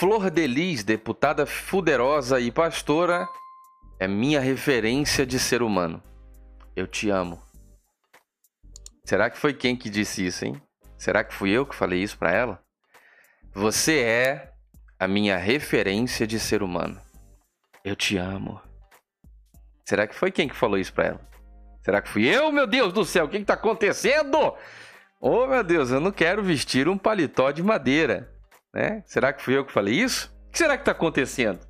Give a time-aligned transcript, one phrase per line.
[0.00, 3.28] Flor Delis, deputada fuderosa e pastora,
[3.98, 6.02] é minha referência de ser humano.
[6.74, 7.38] Eu te amo.
[9.04, 10.62] Será que foi quem que disse isso, hein?
[10.96, 12.62] Será que fui eu que falei isso para ela?
[13.52, 14.50] Você é
[14.98, 16.98] a minha referência de ser humano.
[17.84, 18.58] Eu te amo.
[19.84, 21.20] Será que foi quem que falou isso para ela?
[21.84, 23.26] Será que fui eu, meu Deus do céu?
[23.26, 24.56] O que está acontecendo?
[25.20, 28.39] Oh, meu Deus, eu não quero vestir um paletó de madeira.
[28.72, 29.02] Né?
[29.06, 30.32] Será que fui eu que falei isso?
[30.48, 31.60] O que será que está acontecendo?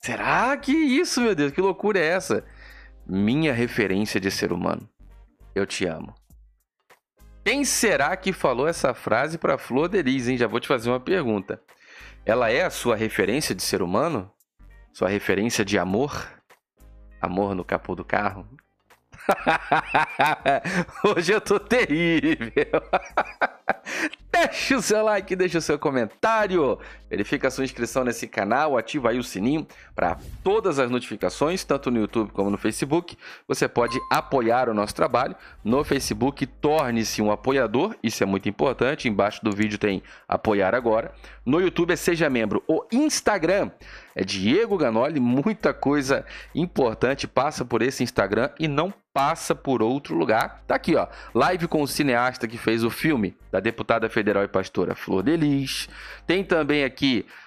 [0.00, 1.52] Será que isso, meu Deus?
[1.52, 2.44] Que loucura é essa?
[3.06, 4.88] Minha referência de ser humano.
[5.54, 6.14] Eu te amo.
[7.44, 10.36] Quem será que falou essa frase para Flor Delis, hein?
[10.36, 11.62] Já vou te fazer uma pergunta.
[12.24, 14.30] Ela é a sua referência de ser humano?
[14.92, 16.28] Sua referência de amor?
[17.20, 18.48] Amor no capô do carro?
[21.04, 22.50] Hoje eu tô terrível.
[24.36, 29.10] Deixa o seu like, deixa o seu comentário, verifica a sua inscrição nesse canal, ativa
[29.10, 33.16] aí o sininho para todas as notificações, tanto no YouTube como no Facebook.
[33.46, 35.36] Você pode apoiar o nosso trabalho.
[35.64, 39.08] No Facebook, torne-se um apoiador, isso é muito importante.
[39.08, 41.12] Embaixo do vídeo tem apoiar agora.
[41.44, 42.62] No YouTube é seja membro.
[42.66, 43.70] O Instagram
[44.14, 50.14] é Diego Ganoli, muita coisa importante passa por esse Instagram e não passa por outro
[50.14, 50.62] lugar.
[50.66, 54.48] Tá aqui, ó, live com o cineasta que fez o filme da deputada federal e
[54.48, 55.88] pastora Flor Delis.
[56.26, 56.95] Tem também aqui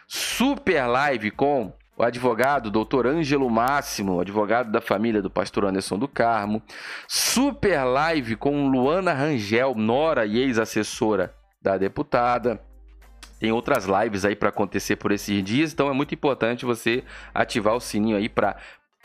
[0.07, 6.07] super live com o advogado doutor Ângelo Máximo, advogado da família do pastor Anderson do
[6.07, 6.63] Carmo.
[7.07, 12.61] Super live com Luana Rangel, nora e ex-assessora da deputada.
[13.37, 17.03] Tem outras lives aí para acontecer por esses dias, então é muito importante você
[17.33, 18.57] ativar o sininho aí para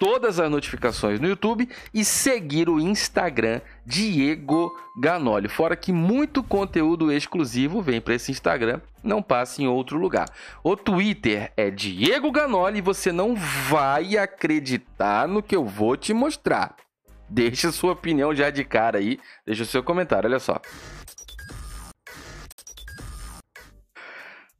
[0.05, 5.48] todas as notificações no YouTube e seguir o Instagram Diego Ganoli.
[5.48, 10.28] Fora que muito conteúdo exclusivo vem para esse Instagram, não passa em outro lugar.
[10.62, 16.12] O Twitter é Diego Ganoli e você não vai acreditar no que eu vou te
[16.12, 16.77] mostrar.
[17.27, 20.61] Deixa sua opinião já de cara aí, deixa o seu comentário, olha só.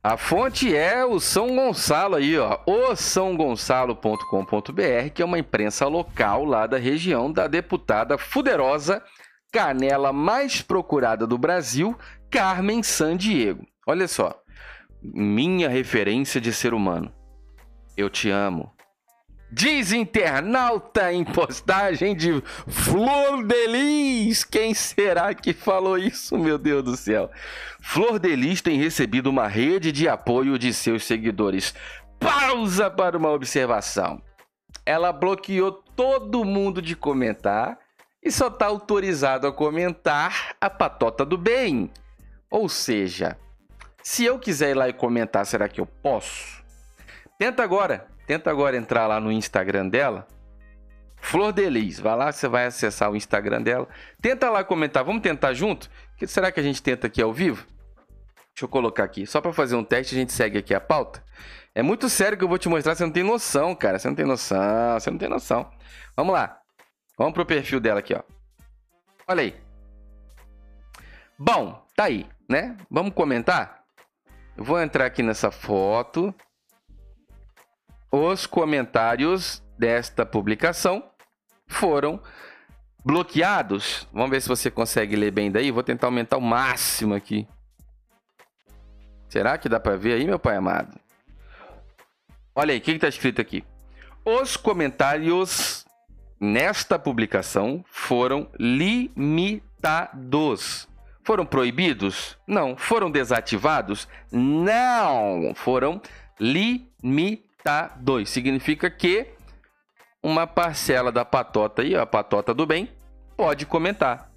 [0.05, 6.45] A fonte é o São Gonçalo aí, ó, o sãogonçalo.com.br, que é uma imprensa local
[6.45, 9.03] lá da região da deputada fuderosa
[9.51, 11.99] canela mais procurada do Brasil,
[12.31, 13.67] Carmen Sandiego.
[13.87, 14.39] Olha só,
[15.03, 17.11] minha referência de ser humano.
[17.97, 18.74] Eu te amo.
[19.51, 24.43] Diz internauta em postagem de Flor Delis.
[24.43, 27.31] Quem será que falou isso, meu Deus do céu?
[27.81, 31.75] Flor Delis tem recebido uma rede de apoio de seus seguidores.
[32.19, 34.21] Pausa para uma observação.
[34.85, 37.79] Ela bloqueou todo mundo de comentar
[38.23, 41.91] e só está autorizado a comentar a patota do bem.
[42.51, 43.37] Ou seja,
[44.03, 46.65] se eu quiser ir lá e comentar, será que eu posso?
[47.39, 50.27] Tenta agora Tenta agora entrar lá no Instagram dela.
[51.17, 53.89] Flor Delis, vai lá, você vai acessar o Instagram dela.
[54.21, 55.91] Tenta lá comentar, vamos tentar junto?
[56.17, 57.67] Que será que a gente tenta aqui ao vivo?
[58.55, 61.25] Deixa eu colocar aqui, só para fazer um teste, a gente segue aqui a pauta.
[61.75, 63.99] É muito sério que eu vou te mostrar, você não tem noção, cara.
[63.99, 65.69] Você não tem noção, você não tem noção.
[66.17, 66.61] Vamos lá.
[67.19, 68.23] Vamos pro perfil dela aqui, ó.
[69.27, 69.57] Olha aí.
[71.37, 72.77] Bom, tá aí, né?
[72.89, 73.83] Vamos comentar?
[74.57, 76.33] Eu vou entrar aqui nessa foto
[78.15, 81.11] os comentários desta publicação
[81.67, 82.23] foram
[83.05, 84.07] bloqueados.
[84.13, 85.73] Vamos ver se você consegue ler bem daí.
[85.73, 87.49] Vou tentar aumentar o máximo aqui.
[89.29, 90.97] Será que dá para ver aí, meu pai amado?
[92.55, 93.65] Olha aí, o que está escrito aqui?
[94.25, 95.85] Os comentários
[96.41, 99.67] nesta publicação foram limitados.
[101.25, 102.39] Foram proibidos?
[102.47, 102.77] Não.
[102.77, 104.07] Foram desativados?
[104.31, 105.53] Não.
[105.57, 106.01] Foram
[106.39, 108.29] limitados tá 2.
[108.29, 109.27] Significa que
[110.23, 112.91] uma parcela da patota aí, a patota do bem,
[113.37, 114.31] pode comentar.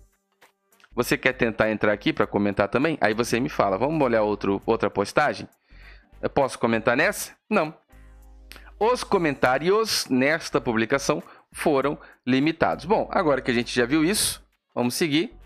[0.96, 2.98] Você quer tentar entrar aqui para comentar também?
[3.00, 5.48] Aí você me fala, vamos olhar outro, outra postagem?
[6.22, 7.36] Eu posso comentar nessa?
[7.48, 7.74] Não.
[8.80, 11.22] Os comentários nesta publicação
[11.52, 12.86] foram limitados.
[12.86, 14.44] Bom, agora que a gente já viu isso,
[14.74, 15.38] vamos seguir.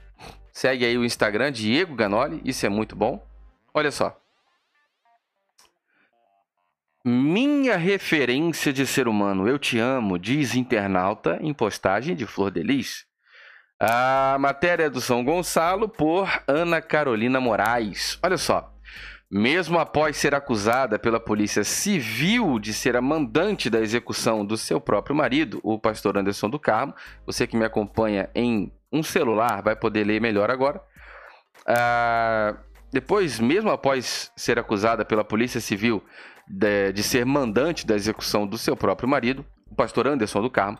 [0.53, 3.25] Segue aí o Instagram Diego Ganoli, isso é muito bom.
[3.73, 4.20] Olha só.
[7.03, 13.05] Minha referência de ser humano, eu te amo, diz internauta em postagem de Flor Delis.
[13.79, 18.19] A matéria é do São Gonçalo por Ana Carolina Moraes.
[18.21, 18.71] Olha só.
[19.31, 24.79] Mesmo após ser acusada pela Polícia Civil de ser a mandante da execução do seu
[24.79, 26.93] próprio marido, o pastor Anderson do Carmo,
[27.25, 30.79] você que me acompanha em um celular vai poder ler melhor agora.
[31.65, 32.57] Ah,
[32.91, 36.03] depois, mesmo após ser acusada pela Polícia Civil
[36.51, 40.77] de, de ser mandante da execução do seu próprio marido, o pastor Anderson do Carmo,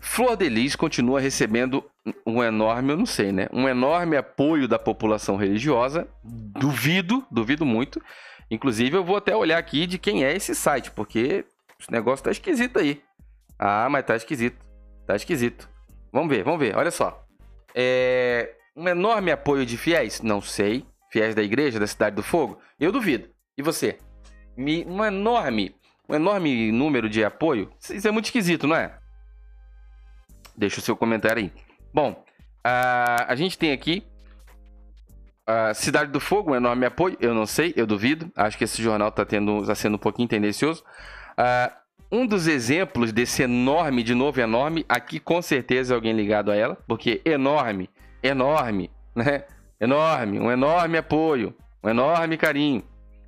[0.00, 1.84] Flor de Lis continua recebendo
[2.26, 3.48] um enorme, eu não sei, né?
[3.52, 6.06] Um enorme apoio da população religiosa.
[6.22, 8.02] Duvido, duvido muito.
[8.50, 11.44] Inclusive, eu vou até olhar aqui de quem é esse site, porque
[11.80, 13.02] esse negócio tá esquisito aí.
[13.58, 14.58] Ah, mas tá esquisito.
[15.06, 15.68] Tá esquisito.
[16.12, 16.76] Vamos ver, vamos ver.
[16.76, 17.24] Olha só.
[17.74, 18.54] É...
[18.76, 20.20] Um enorme apoio de fiéis?
[20.20, 20.84] Não sei.
[21.10, 22.58] Fiéis da igreja, da Cidade do Fogo?
[22.78, 23.28] Eu duvido.
[23.56, 23.98] E você?
[24.56, 25.74] Um enorme,
[26.08, 27.70] um enorme número de apoio?
[27.90, 28.96] Isso é muito esquisito, não é?
[30.56, 31.52] Deixa o seu comentário aí.
[31.92, 32.24] Bom,
[32.62, 34.04] a, a gente tem aqui
[35.46, 37.16] a Cidade do Fogo, um enorme apoio.
[37.20, 38.30] Eu não sei, eu duvido.
[38.36, 40.82] Acho que esse jornal está tá sendo um pouquinho tendencioso.
[41.38, 46.50] Uh, um dos exemplos desse enorme, de novo enorme, aqui com certeza é alguém ligado
[46.50, 47.90] a ela, porque enorme,
[48.22, 49.44] enorme, né?
[49.80, 52.84] Enorme, um enorme apoio, um enorme carinho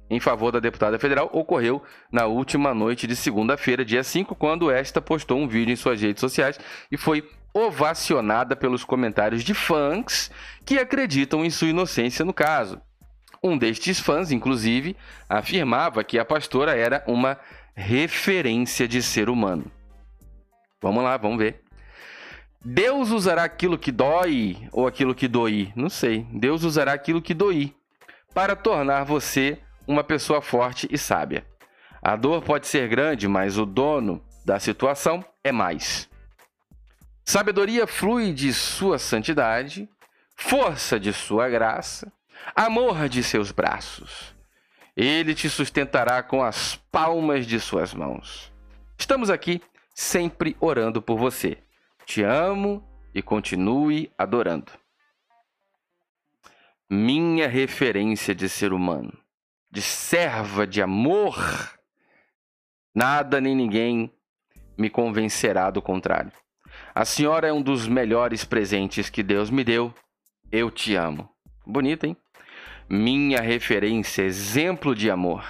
[0.09, 5.01] em favor da deputada federal ocorreu na última noite de segunda-feira, dia 5, quando esta
[5.01, 6.59] postou um vídeo em suas redes sociais
[6.91, 10.31] e foi ovacionada pelos comentários de fãs
[10.65, 12.81] que acreditam em sua inocência no caso.
[13.43, 14.97] Um destes fãs, inclusive,
[15.29, 17.39] afirmava que a pastora era uma
[17.75, 19.71] referência de ser humano.
[20.83, 21.63] Vamos lá, vamos ver.
[22.65, 25.73] Deus usará aquilo que dói ou aquilo que doí?
[25.77, 26.27] Não sei.
[26.33, 27.75] Deus usará aquilo que doí
[28.35, 31.47] para tornar você uma pessoa forte e sábia.
[32.03, 36.09] A dor pode ser grande, mas o dono da situação é mais.
[37.25, 39.89] Sabedoria flui de sua santidade,
[40.37, 42.13] força de sua graça,
[42.55, 44.35] amor de seus braços.
[44.97, 48.53] Ele te sustentará com as palmas de suas mãos.
[48.99, 49.61] Estamos aqui
[49.95, 51.59] sempre orando por você.
[52.05, 54.73] Te amo e continue adorando.
[56.89, 59.26] Minha referência de ser humano
[59.71, 61.37] de serva de amor,
[62.95, 64.13] nada nem ninguém
[64.77, 66.33] me convencerá do contrário.
[66.95, 69.93] A senhora é um dos melhores presentes que Deus me deu.
[70.51, 71.29] Eu te amo.
[71.67, 72.17] Bonito, hein?
[72.89, 75.45] Minha referência, exemplo de amor.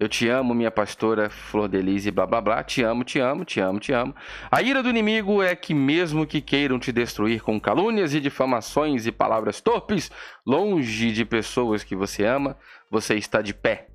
[0.00, 2.62] Eu te amo, minha pastora Flor Delise, blá blá blá.
[2.62, 4.14] Te amo, te amo, te amo, te amo.
[4.48, 9.06] A ira do inimigo é que, mesmo que queiram te destruir com calúnias e difamações
[9.06, 10.08] e palavras torpes,
[10.46, 12.56] longe de pessoas que você ama,
[12.90, 13.88] você está de pé.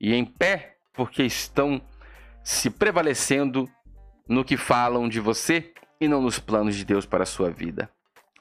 [0.00, 1.80] E em pé porque estão
[2.42, 3.68] se prevalecendo
[4.28, 7.90] no que falam de você e não nos planos de Deus para a sua vida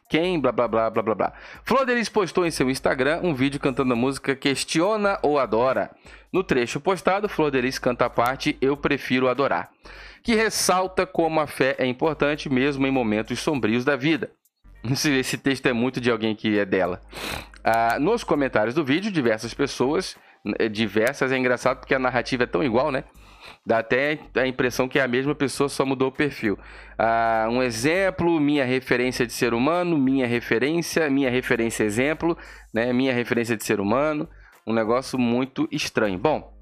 [0.10, 1.34] quem, blá blá blá blá blá blá.
[1.64, 5.92] Flor postou em seu Instagram um vídeo cantando a música Questiona ou Adora.
[6.32, 9.70] No trecho postado, Flor Delis canta a parte Eu Prefiro Adorar,
[10.22, 14.32] que ressalta como a fé é importante mesmo em momentos sombrios da vida.
[14.84, 17.02] Esse texto é muito de alguém que é dela.
[17.68, 20.16] Ah, nos comentários do vídeo, diversas pessoas,
[20.60, 23.04] eh, diversas, é engraçado porque a narrativa é tão igual, né?
[23.66, 26.60] Dá até a impressão que é a mesma pessoa, só mudou o perfil.
[26.96, 32.38] Ah, um exemplo, minha referência de ser humano, minha referência, minha referência exemplo,
[32.72, 32.94] né?
[32.94, 34.30] Minha referência de ser humano.
[34.68, 36.20] Um negócio muito estranho.
[36.20, 36.55] Bom,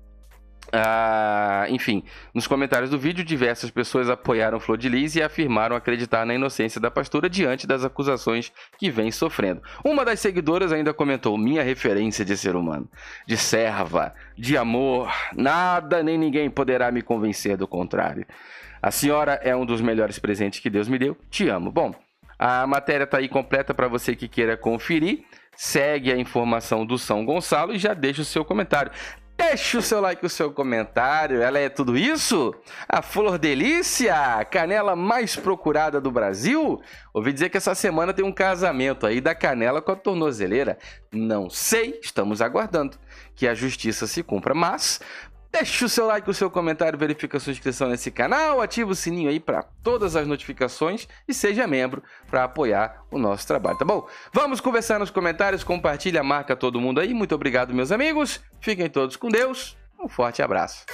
[0.71, 6.25] ah, enfim, nos comentários do vídeo, diversas pessoas apoiaram Flor de Lis e afirmaram acreditar
[6.25, 9.61] na inocência da pastora diante das acusações que vem sofrendo.
[9.83, 12.89] Uma das seguidoras ainda comentou: Minha referência de ser humano,
[13.27, 18.25] de serva, de amor, nada nem ninguém poderá me convencer do contrário.
[18.81, 21.17] A senhora é um dos melhores presentes que Deus me deu.
[21.29, 21.71] Te amo.
[21.71, 21.93] Bom,
[22.37, 25.23] a matéria está aí completa para você que queira conferir
[25.55, 28.91] segue a informação do São Gonçalo e já deixa o seu comentário.
[29.35, 31.41] Deixe o seu like e o seu comentário.
[31.41, 32.53] Ela é tudo isso?
[32.87, 36.81] A Flor Delícia, canela mais procurada do Brasil?
[37.13, 40.77] Ouvi dizer que essa semana tem um casamento aí da canela com a tornozeleira.
[41.11, 42.97] Não sei, estamos aguardando
[43.35, 44.99] que a justiça se cumpra, mas
[45.53, 48.95] Deixe o seu like, o seu comentário, verifique a sua inscrição nesse canal, ative o
[48.95, 53.85] sininho aí para todas as notificações e seja membro para apoiar o nosso trabalho, tá
[53.85, 54.07] bom?
[54.33, 57.13] Vamos conversar nos comentários, compartilha, marca todo mundo aí.
[57.13, 58.41] Muito obrigado, meus amigos.
[58.59, 59.77] Fiquem todos com Deus.
[59.99, 60.85] Um forte abraço.